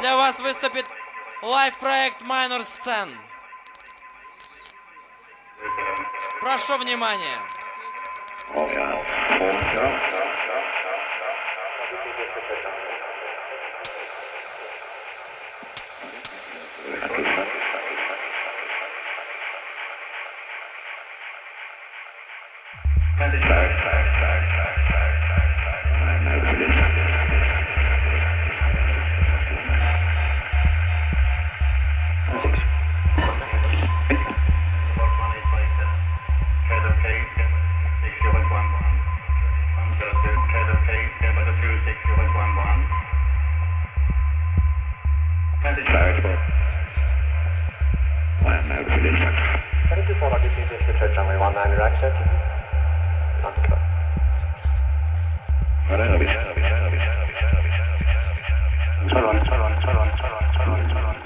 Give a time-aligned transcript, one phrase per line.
[0.00, 0.86] Для вас выступит
[1.42, 3.10] лайв-проект Minor Scen.
[6.40, 7.38] Прошу внимания.
[59.12, 61.21] Turn on, turn on, turn on, turn on, turn on.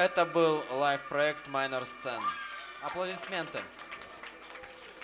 [0.00, 2.24] Это был лайв-проект Minor Scene.
[2.80, 3.60] Аплодисменты.